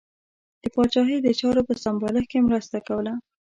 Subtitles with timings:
[0.61, 3.13] د پاچاهۍ د چارو په سمبالښت کې مرسته کوله.